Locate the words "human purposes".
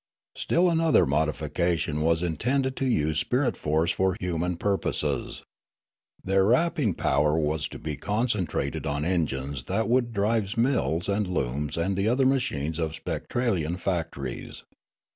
4.19-5.43